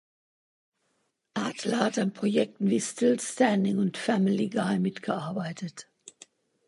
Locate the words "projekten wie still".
2.11-3.19